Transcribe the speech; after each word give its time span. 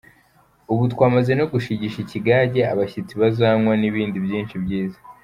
Ubu 0.71 0.83
twamaze 0.93 1.31
no 1.39 1.45
gushigisha 1.51 1.97
ikigage 2.01 2.61
abashyitsi 2.73 3.13
bazanywa 3.21 3.73
n’ibindi 3.81 4.17
byinshi 4.25 4.55
byiza. 4.63 4.99